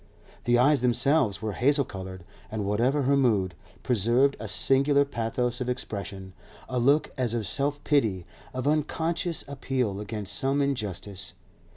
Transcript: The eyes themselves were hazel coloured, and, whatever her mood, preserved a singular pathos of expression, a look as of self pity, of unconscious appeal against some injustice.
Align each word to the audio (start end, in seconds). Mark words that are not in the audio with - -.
The 0.45 0.57
eyes 0.57 0.81
themselves 0.81 1.43
were 1.43 1.51
hazel 1.51 1.85
coloured, 1.85 2.23
and, 2.49 2.65
whatever 2.65 3.03
her 3.03 3.15
mood, 3.15 3.53
preserved 3.83 4.35
a 4.39 4.47
singular 4.47 5.05
pathos 5.05 5.61
of 5.61 5.69
expression, 5.69 6.33
a 6.67 6.79
look 6.79 7.11
as 7.19 7.35
of 7.35 7.45
self 7.45 7.83
pity, 7.83 8.25
of 8.51 8.67
unconscious 8.67 9.45
appeal 9.47 9.99
against 9.99 10.33
some 10.33 10.59
injustice. 10.59 11.33